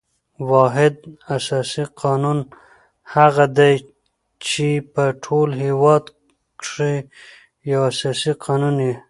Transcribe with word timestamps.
واحد 0.51 0.95
اساسي 1.35 1.83
قانون 2.01 2.39
هغه 3.13 3.45
دئ، 3.57 3.75
چي 4.45 4.69
په 4.93 5.03
ټول 5.23 5.49
هیواد 5.63 6.03
کښي 6.61 6.95
یو 7.71 7.81
اساسي 7.91 8.31
قانون 8.45 8.75
يي. 8.87 8.95